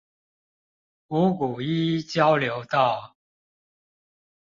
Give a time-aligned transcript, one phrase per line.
[1.09, 3.15] 五股一交流道